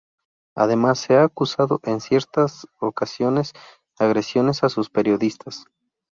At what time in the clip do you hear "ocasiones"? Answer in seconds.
2.79-3.53